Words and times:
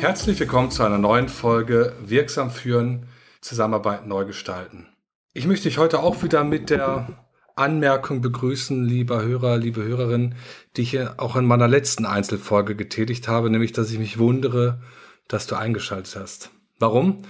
Herzlich 0.00 0.38
willkommen 0.38 0.70
zu 0.70 0.84
einer 0.84 0.96
neuen 0.96 1.28
Folge 1.28 1.92
Wirksam 2.00 2.52
führen, 2.52 3.08
Zusammenarbeit 3.40 4.06
neu 4.06 4.26
gestalten. 4.26 4.86
Ich 5.34 5.44
möchte 5.44 5.68
dich 5.68 5.78
heute 5.78 5.98
auch 5.98 6.22
wieder 6.22 6.44
mit 6.44 6.70
der 6.70 7.08
Anmerkung 7.56 8.20
begrüßen, 8.20 8.84
lieber 8.84 9.24
Hörer, 9.24 9.56
liebe 9.56 9.82
Hörerin, 9.82 10.36
die 10.76 10.82
ich 10.82 11.00
auch 11.18 11.34
in 11.34 11.46
meiner 11.46 11.66
letzten 11.66 12.06
Einzelfolge 12.06 12.76
getätigt 12.76 13.26
habe, 13.26 13.50
nämlich 13.50 13.72
dass 13.72 13.90
ich 13.90 13.98
mich 13.98 14.20
wundere, 14.20 14.80
dass 15.26 15.48
du 15.48 15.56
eingeschaltet 15.56 16.14
hast. 16.14 16.50
Warum? 16.78 17.22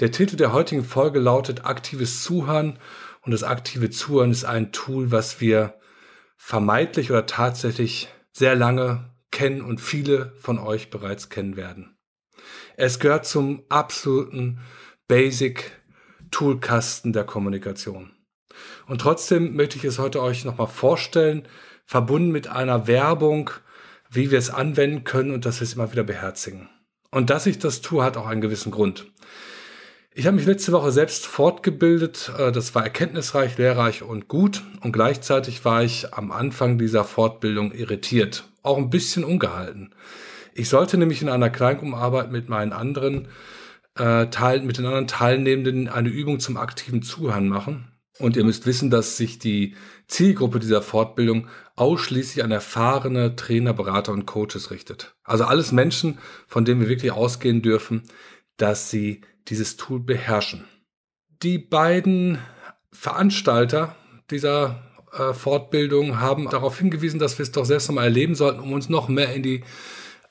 Der 0.00 0.10
Titel 0.10 0.34
der 0.34 0.52
heutigen 0.52 0.82
Folge 0.82 1.20
lautet 1.20 1.66
Aktives 1.66 2.24
Zuhören 2.24 2.80
und 3.22 3.30
das 3.30 3.44
aktive 3.44 3.90
Zuhören 3.90 4.32
ist 4.32 4.44
ein 4.44 4.72
Tool, 4.72 5.12
was 5.12 5.40
wir 5.40 5.74
vermeintlich 6.36 7.12
oder 7.12 7.26
tatsächlich 7.26 8.08
sehr 8.32 8.56
lange 8.56 9.14
kennen 9.30 9.62
und 9.62 9.80
viele 9.80 10.32
von 10.40 10.58
euch 10.58 10.90
bereits 10.90 11.28
kennen 11.28 11.56
werden. 11.56 11.94
Es 12.76 12.98
gehört 12.98 13.26
zum 13.26 13.62
absoluten 13.68 14.60
Basic 15.08 15.72
Toolkasten 16.30 17.12
der 17.12 17.24
Kommunikation. 17.24 18.10
Und 18.86 19.00
trotzdem 19.00 19.56
möchte 19.56 19.76
ich 19.76 19.84
es 19.84 19.98
heute 19.98 20.22
euch 20.22 20.44
nochmal 20.44 20.66
vorstellen, 20.66 21.46
verbunden 21.86 22.30
mit 22.30 22.48
einer 22.48 22.86
Werbung, 22.86 23.50
wie 24.10 24.30
wir 24.30 24.38
es 24.38 24.50
anwenden 24.50 25.04
können 25.04 25.30
und 25.30 25.46
dass 25.46 25.60
wir 25.60 25.64
es 25.64 25.74
immer 25.74 25.90
wieder 25.92 26.04
beherzigen. 26.04 26.68
Und 27.10 27.30
dass 27.30 27.46
ich 27.46 27.58
das 27.58 27.80
tue, 27.80 28.04
hat 28.04 28.16
auch 28.16 28.26
einen 28.26 28.40
gewissen 28.40 28.70
Grund. 28.70 29.06
Ich 30.14 30.26
habe 30.26 30.36
mich 30.36 30.46
letzte 30.46 30.72
Woche 30.72 30.90
selbst 30.90 31.26
fortgebildet. 31.26 32.32
Äh, 32.36 32.50
das 32.50 32.74
war 32.74 32.82
erkenntnisreich, 32.82 33.56
lehrreich 33.56 34.02
und 34.02 34.28
gut. 34.28 34.62
Und 34.80 34.92
gleichzeitig 34.92 35.64
war 35.64 35.84
ich 35.84 36.12
am 36.12 36.32
Anfang 36.32 36.76
dieser 36.76 37.04
Fortbildung 37.04 37.72
irritiert. 37.72 38.44
Auch 38.62 38.78
ein 38.78 38.90
bisschen 38.90 39.24
ungehalten. 39.24 39.94
Ich 40.58 40.68
sollte 40.68 40.98
nämlich 40.98 41.22
in 41.22 41.28
einer 41.28 41.50
Kleingruppenarbeit 41.50 42.32
mit 42.32 42.48
meinen 42.48 42.72
anderen 42.72 43.28
äh, 43.94 44.26
Teil, 44.26 44.60
mit 44.62 44.76
den 44.76 44.86
anderen 44.86 45.06
Teilnehmenden 45.06 45.88
eine 45.88 46.08
Übung 46.08 46.40
zum 46.40 46.56
aktiven 46.56 47.00
Zuhören 47.00 47.48
machen. 47.48 47.92
Und 48.18 48.36
ihr 48.36 48.42
müsst 48.42 48.66
wissen, 48.66 48.90
dass 48.90 49.16
sich 49.16 49.38
die 49.38 49.76
Zielgruppe 50.08 50.58
dieser 50.58 50.82
Fortbildung 50.82 51.46
ausschließlich 51.76 52.42
an 52.42 52.50
erfahrene 52.50 53.36
Trainer, 53.36 53.72
Berater 53.72 54.10
und 54.10 54.26
Coaches 54.26 54.72
richtet. 54.72 55.14
Also 55.22 55.44
alles 55.44 55.70
Menschen, 55.70 56.18
von 56.48 56.64
denen 56.64 56.80
wir 56.80 56.88
wirklich 56.88 57.12
ausgehen 57.12 57.62
dürfen, 57.62 58.02
dass 58.56 58.90
sie 58.90 59.20
dieses 59.46 59.76
Tool 59.76 60.00
beherrschen. 60.00 60.64
Die 61.44 61.58
beiden 61.58 62.38
Veranstalter 62.90 63.94
dieser 64.32 64.82
äh, 65.12 65.32
Fortbildung 65.34 66.18
haben 66.18 66.50
darauf 66.50 66.80
hingewiesen, 66.80 67.20
dass 67.20 67.38
wir 67.38 67.44
es 67.44 67.52
doch 67.52 67.64
selbst 67.64 67.86
nochmal 67.86 68.06
erleben 68.06 68.34
sollten, 68.34 68.58
um 68.58 68.72
uns 68.72 68.88
noch 68.88 69.06
mehr 69.06 69.32
in 69.32 69.44
die 69.44 69.62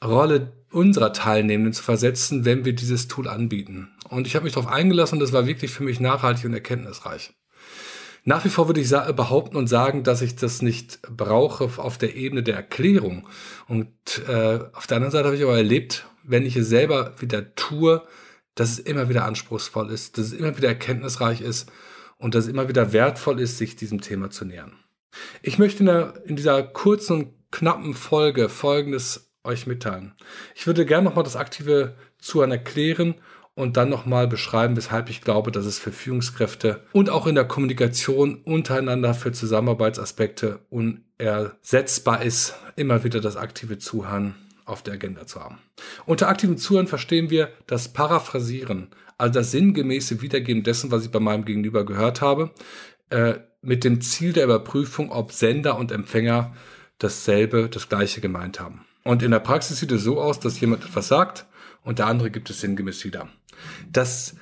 Rolle 0.04 0.54
unserer 0.72 1.14
Teilnehmenden 1.14 1.74
zu 1.74 1.84
versetzen, 1.84 2.46
wenn 2.46 2.66
wir 2.66 2.74
dieses 2.74 3.08
Tool 3.08 3.28
anbieten. 3.28 3.90
Und 4.10 4.28
ich 4.28 4.36
habe 4.36 4.44
mich 4.44 4.54
darauf 4.54 4.72
eingelassen 4.72 5.16
und 5.16 5.20
das 5.22 5.34
war 5.34 5.48
wirklich 5.48 5.72
für 5.72 5.84
mich 5.84 6.00
nachhaltig 6.00 6.46
und 6.46 6.54
erkenntnisreich. 6.54 7.34
Nach 8.24 8.44
wie 8.44 8.50
vor 8.50 8.68
würde 8.68 8.82
ich 8.82 8.90
behaupten 8.90 9.56
und 9.56 9.68
sagen, 9.68 10.04
dass 10.04 10.22
ich 10.22 10.36
das 10.36 10.62
nicht 10.62 11.02
brauche 11.04 11.82
auf 11.82 11.98
der 11.98 12.16
Ebene 12.16 12.44
der 12.44 12.56
Erklärung. 12.56 13.26
Und 13.70 13.90
äh, 14.28 14.60
auf 14.74 14.86
der 14.86 14.98
anderen 14.98 15.12
Seite 15.12 15.28
habe 15.28 15.38
ich 15.38 15.44
aber 15.44 15.56
erlebt, 15.56 16.06
wenn 16.24 16.46
ich 16.46 16.58
es 16.58 16.68
selber 16.68 17.14
wieder 17.20 17.56
tue, 17.56 18.04
dass 18.56 18.72
es 18.72 18.80
immer 18.80 19.08
wieder 19.08 19.24
anspruchsvoll 19.24 19.92
ist, 19.92 20.18
dass 20.18 20.28
es 20.28 20.34
immer 20.34 20.58
wieder 20.58 20.68
erkenntnisreich 20.68 21.40
ist 21.40 21.72
und 22.18 22.36
dass 22.36 22.46
es 22.46 22.50
immer 22.50 22.68
wieder 22.68 22.92
wertvoll 22.92 23.40
ist, 23.40 23.58
sich 23.58 23.78
diesem 23.78 24.02
Thema 24.02 24.30
zu 24.30 24.44
nähern. 24.44 24.74
Ich 25.42 25.58
möchte 25.58 25.80
in, 25.80 25.86
der, 25.86 26.22
in 26.26 26.36
dieser 26.36 26.64
kurzen 26.64 27.14
und 27.14 27.34
knappen 27.52 27.94
Folge 27.94 28.50
Folgendes 28.50 29.27
euch 29.48 29.66
mitteilen. 29.66 30.14
Ich 30.56 30.68
würde 30.68 30.86
gerne 30.86 31.06
nochmal 31.06 31.24
das 31.24 31.36
aktive 31.36 31.96
Zuhören 32.20 32.52
erklären 32.52 33.16
und 33.56 33.76
dann 33.76 33.90
nochmal 33.90 34.28
beschreiben, 34.28 34.78
weshalb 34.78 35.10
ich 35.10 35.22
glaube, 35.22 35.52
dass 35.52 35.66
es 35.66 35.80
für 35.80 35.92
Führungskräfte 35.92 36.84
und 36.94 37.10
auch 37.10 37.26
in 37.26 37.34
der 37.34 37.46
Kommunikation 37.46 38.36
untereinander 38.44 39.16
für 39.16 39.32
Zusammenarbeitsaspekte 39.32 40.60
unersetzbar 40.70 42.22
ist, 42.22 42.54
immer 42.76 43.04
wieder 43.04 43.20
das 43.20 43.36
aktive 43.36 43.80
Zuhören 43.80 44.36
auf 44.66 44.84
der 44.84 44.94
Agenda 44.94 45.26
zu 45.26 45.44
haben. 45.44 45.58
Unter 46.06 46.30
aktivem 46.30 46.58
Zuhören 46.58 46.88
verstehen 46.88 47.32
wir 47.32 47.50
das 47.66 47.94
Paraphrasieren, 47.94 48.90
also 49.18 49.34
das 49.34 49.50
sinngemäße 49.50 50.22
Wiedergeben 50.22 50.62
dessen, 50.62 50.92
was 50.92 51.06
ich 51.06 51.12
bei 51.12 51.20
meinem 51.20 51.46
Gegenüber 51.46 51.86
gehört 51.86 52.22
habe, 52.22 52.52
äh, 53.10 53.36
mit 53.62 53.84
dem 53.84 54.02
Ziel 54.02 54.34
der 54.34 54.44
Überprüfung, 54.44 55.12
ob 55.12 55.32
Sender 55.32 55.78
und 55.80 55.92
Empfänger 55.92 56.54
dasselbe, 57.00 57.70
das 57.70 57.90
gleiche 57.90 58.22
gemeint 58.22 58.60
haben. 58.60 58.86
Und 59.08 59.24
in 59.24 59.32
der 59.32 59.40
Praxis 59.40 59.80
sieht 59.80 59.92
es 59.92 60.04
so 60.04 60.20
aus, 60.20 60.40
dass 60.40 60.60
jemand 60.60 60.84
etwas 60.84 61.08
sagt 61.08 61.46
und 61.84 62.00
der 62.00 62.08
andere 62.08 62.30
gibt 62.30 62.50
es 62.50 62.60
sinngemäß 62.60 63.06
wieder. 63.06 63.30
Das 63.92 64.36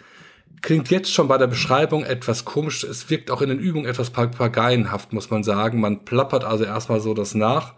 klingt 0.63 0.89
jetzt 0.89 1.13
schon 1.13 1.27
bei 1.27 1.37
der 1.37 1.45
Beschreibung 1.45 2.03
etwas 2.03 2.45
komisch. 2.45 2.83
Es 2.83 3.09
wirkt 3.11 3.29
auch 3.29 3.43
in 3.43 3.49
den 3.49 3.59
Übungen 3.59 3.85
etwas 3.85 4.09
papageienhaft, 4.09 5.13
muss 5.13 5.29
man 5.29 5.43
sagen. 5.43 5.79
Man 5.79 6.03
plappert 6.03 6.43
also 6.43 6.63
erstmal 6.63 6.99
so 6.99 7.13
das 7.13 7.35
nach 7.35 7.75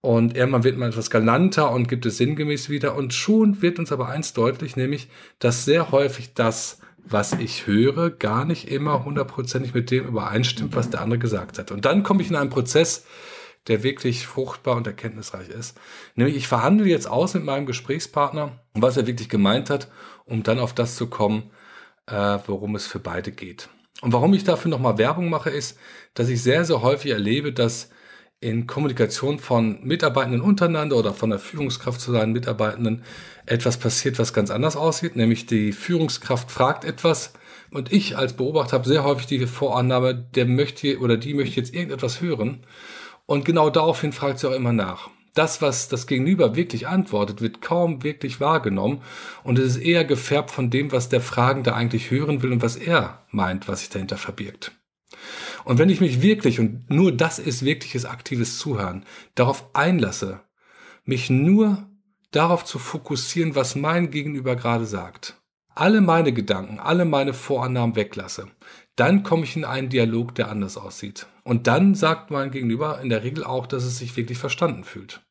und 0.00 0.36
irgendwann 0.36 0.62
wird 0.62 0.78
man 0.78 0.90
etwas 0.90 1.10
galanter 1.10 1.72
und 1.72 1.88
gibt 1.88 2.06
es 2.06 2.16
sinngemäß 2.16 2.70
wieder. 2.70 2.94
Und 2.94 3.12
schon 3.12 3.60
wird 3.60 3.80
uns 3.80 3.90
aber 3.90 4.08
eins 4.08 4.32
deutlich, 4.32 4.76
nämlich, 4.76 5.08
dass 5.40 5.64
sehr 5.64 5.90
häufig 5.90 6.34
das, 6.34 6.78
was 7.04 7.32
ich 7.32 7.66
höre, 7.66 8.10
gar 8.10 8.44
nicht 8.44 8.70
immer 8.70 9.04
hundertprozentig 9.04 9.74
mit 9.74 9.90
dem 9.90 10.06
übereinstimmt, 10.06 10.76
was 10.76 10.90
der 10.90 11.00
andere 11.00 11.18
gesagt 11.18 11.58
hat. 11.58 11.72
Und 11.72 11.84
dann 11.84 12.04
komme 12.04 12.22
ich 12.22 12.30
in 12.30 12.36
einen 12.36 12.50
Prozess, 12.50 13.04
der 13.68 13.82
wirklich 13.82 14.26
fruchtbar 14.26 14.76
und 14.76 14.86
erkenntnisreich 14.86 15.48
ist. 15.48 15.78
Nämlich 16.14 16.36
ich 16.36 16.48
verhandle 16.48 16.86
jetzt 16.86 17.08
aus 17.08 17.34
mit 17.34 17.44
meinem 17.44 17.66
Gesprächspartner, 17.66 18.60
was 18.74 18.96
er 18.96 19.06
wirklich 19.06 19.28
gemeint 19.28 19.70
hat, 19.70 19.88
um 20.24 20.42
dann 20.42 20.58
auf 20.58 20.74
das 20.74 20.96
zu 20.96 21.08
kommen, 21.08 21.50
äh, 22.06 22.38
worum 22.46 22.74
es 22.74 22.86
für 22.86 23.00
beide 23.00 23.32
geht. 23.32 23.68
Und 24.02 24.12
warum 24.12 24.32
ich 24.32 24.44
dafür 24.44 24.70
nochmal 24.70 24.98
Werbung 24.98 25.28
mache, 25.28 25.50
ist, 25.50 25.78
dass 26.14 26.28
ich 26.28 26.42
sehr, 26.42 26.64
sehr 26.64 26.80
häufig 26.80 27.10
erlebe, 27.10 27.52
dass 27.52 27.90
in 28.40 28.66
Kommunikation 28.66 29.38
von 29.38 29.84
Mitarbeitenden 29.84 30.40
untereinander 30.40 30.96
oder 30.96 31.12
von 31.12 31.28
der 31.28 31.38
Führungskraft 31.38 32.00
zu 32.00 32.12
seinen 32.12 32.32
Mitarbeitenden 32.32 33.02
etwas 33.44 33.76
passiert, 33.76 34.18
was 34.18 34.32
ganz 34.32 34.50
anders 34.50 34.76
aussieht. 34.76 35.14
Nämlich 35.14 35.44
die 35.44 35.72
Führungskraft 35.72 36.50
fragt 36.50 36.86
etwas 36.86 37.34
und 37.70 37.92
ich 37.92 38.16
als 38.16 38.32
Beobachter 38.32 38.78
habe 38.78 38.88
sehr 38.88 39.04
häufig 39.04 39.26
die 39.26 39.46
Vorannahme, 39.46 40.14
der 40.14 40.46
möchte 40.46 40.98
oder 41.00 41.18
die 41.18 41.34
möchte 41.34 41.56
jetzt 41.56 41.74
irgendetwas 41.74 42.22
hören 42.22 42.64
und 43.30 43.44
genau 43.44 43.70
daraufhin 43.70 44.12
fragt 44.12 44.40
sie 44.40 44.48
auch 44.48 44.54
immer 44.54 44.72
nach. 44.72 45.08
Das, 45.34 45.62
was 45.62 45.86
das 45.86 46.08
Gegenüber 46.08 46.56
wirklich 46.56 46.88
antwortet, 46.88 47.40
wird 47.40 47.62
kaum 47.62 48.02
wirklich 48.02 48.40
wahrgenommen 48.40 49.02
und 49.44 49.56
es 49.56 49.76
ist 49.76 49.82
eher 49.84 50.04
gefärbt 50.04 50.50
von 50.50 50.68
dem, 50.68 50.90
was 50.90 51.10
der 51.10 51.20
Fragende 51.20 51.72
eigentlich 51.72 52.10
hören 52.10 52.42
will 52.42 52.50
und 52.50 52.60
was 52.60 52.74
er 52.74 53.24
meint, 53.30 53.68
was 53.68 53.80
sich 53.80 53.88
dahinter 53.88 54.16
verbirgt. 54.16 54.72
Und 55.64 55.78
wenn 55.78 55.90
ich 55.90 56.00
mich 56.00 56.22
wirklich, 56.22 56.58
und 56.58 56.90
nur 56.90 57.12
das 57.12 57.38
ist 57.38 57.64
wirkliches 57.64 58.04
aktives 58.04 58.58
Zuhören, 58.58 59.04
darauf 59.36 59.76
einlasse, 59.76 60.40
mich 61.04 61.30
nur 61.30 61.86
darauf 62.32 62.64
zu 62.64 62.80
fokussieren, 62.80 63.54
was 63.54 63.76
mein 63.76 64.10
Gegenüber 64.10 64.56
gerade 64.56 64.86
sagt, 64.86 65.40
alle 65.76 66.00
meine 66.00 66.32
Gedanken, 66.32 66.80
alle 66.80 67.04
meine 67.04 67.32
Vorannahmen 67.32 67.94
weglasse, 67.94 68.48
dann 69.00 69.22
komme 69.22 69.44
ich 69.44 69.56
in 69.56 69.64
einen 69.64 69.88
Dialog, 69.88 70.34
der 70.34 70.50
anders 70.50 70.76
aussieht. 70.76 71.26
Und 71.42 71.66
dann 71.66 71.94
sagt 71.94 72.30
mein 72.30 72.50
Gegenüber 72.50 73.00
in 73.00 73.08
der 73.08 73.24
Regel 73.24 73.44
auch, 73.44 73.66
dass 73.66 73.84
es 73.84 73.98
sich 73.98 74.16
wirklich 74.16 74.38
verstanden 74.38 74.84
fühlt. 74.84 75.22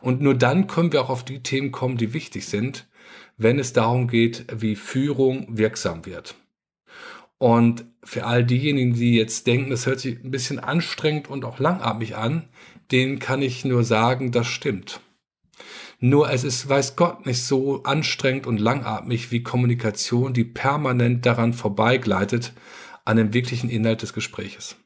Und 0.00 0.22
nur 0.22 0.34
dann 0.34 0.66
können 0.66 0.92
wir 0.92 1.02
auch 1.02 1.10
auf 1.10 1.24
die 1.24 1.42
Themen 1.42 1.70
kommen, 1.70 1.98
die 1.98 2.14
wichtig 2.14 2.46
sind, 2.46 2.88
wenn 3.36 3.58
es 3.58 3.74
darum 3.74 4.08
geht, 4.08 4.46
wie 4.56 4.76
Führung 4.76 5.46
wirksam 5.50 6.06
wird. 6.06 6.36
Und 7.36 7.84
für 8.02 8.24
all 8.24 8.44
diejenigen, 8.44 8.94
die 8.94 9.14
jetzt 9.14 9.46
denken, 9.46 9.70
das 9.70 9.86
hört 9.86 10.00
sich 10.00 10.24
ein 10.24 10.30
bisschen 10.30 10.58
anstrengend 10.58 11.28
und 11.28 11.44
auch 11.44 11.58
langatmig 11.58 12.16
an, 12.16 12.48
denen 12.90 13.18
kann 13.18 13.42
ich 13.42 13.64
nur 13.64 13.84
sagen, 13.84 14.32
das 14.32 14.46
stimmt. 14.46 15.00
Nur 16.00 16.30
es 16.30 16.44
ist, 16.44 16.68
weiß 16.68 16.96
Gott, 16.96 17.26
nicht 17.26 17.42
so 17.42 17.82
anstrengend 17.82 18.46
und 18.46 18.58
langatmig 18.58 19.30
wie 19.30 19.42
Kommunikation, 19.42 20.32
die 20.32 20.44
permanent 20.44 21.26
daran 21.26 21.52
vorbeigleitet, 21.52 22.52
an 23.08 23.16
dem 23.16 23.32
wirklichen 23.32 23.70
Inhalt 23.70 24.02
des 24.02 24.12
Gespräches. 24.12 24.76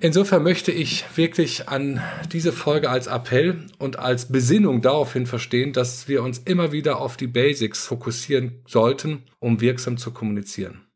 Insofern 0.00 0.42
möchte 0.42 0.72
ich 0.72 1.04
wirklich 1.14 1.68
an 1.68 2.02
diese 2.32 2.52
Folge 2.52 2.88
als 2.88 3.06
Appell 3.06 3.66
und 3.78 3.98
als 3.98 4.32
Besinnung 4.32 4.80
daraufhin 4.80 5.26
verstehen, 5.26 5.74
dass 5.74 6.08
wir 6.08 6.22
uns 6.22 6.38
immer 6.38 6.72
wieder 6.72 6.98
auf 6.98 7.18
die 7.18 7.26
Basics 7.26 7.84
fokussieren 7.86 8.62
sollten, 8.66 9.24
um 9.38 9.60
wirksam 9.60 9.98
zu 9.98 10.10
kommunizieren. 10.10 10.86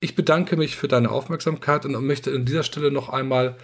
Ich 0.00 0.14
bedanke 0.14 0.58
mich 0.58 0.76
für 0.76 0.88
deine 0.88 1.10
Aufmerksamkeit 1.10 1.86
und 1.86 1.92
möchte 2.06 2.30
an 2.30 2.44
dieser 2.44 2.62
Stelle 2.62 2.90
noch 2.90 3.08
einmal 3.08 3.56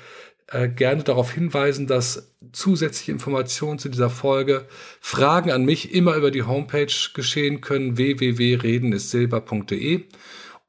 äh, 0.46 0.68
gerne 0.68 1.02
darauf 1.02 1.32
hinweisen, 1.32 1.86
dass 1.86 2.34
zusätzliche 2.52 3.12
Informationen 3.12 3.78
zu 3.78 3.90
dieser 3.90 4.10
Folge, 4.10 4.66
Fragen 5.00 5.50
an 5.50 5.66
mich 5.66 5.94
immer 5.94 6.14
über 6.14 6.30
die 6.30 6.44
Homepage 6.44 6.92
geschehen 7.14 7.60
können, 7.60 7.98
www.redenissilber.de 7.98 10.04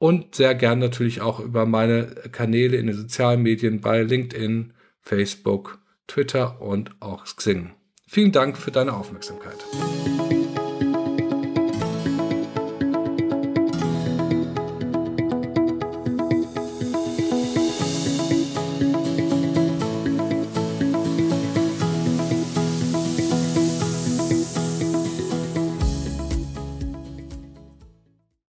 und 0.04 0.36
sehr 0.36 0.54
gern 0.54 0.80
natürlich 0.80 1.22
auch 1.22 1.40
über 1.40 1.66
meine 1.66 2.08
Kanäle 2.34 2.76
in 2.76 2.88
den 2.88 2.96
sozialen 2.98 3.42
Medien 3.42 3.80
bei 3.80 4.02
LinkedIn, 4.02 4.74
Facebook, 5.02 5.80
Twitter 6.08 6.62
und 6.62 6.92
auch 7.00 7.24
Xing. 7.24 7.72
Vielen 8.06 8.34
Dank 8.34 8.58
für 8.58 8.72
deine 8.72 8.96
Aufmerksamkeit. 8.96 9.56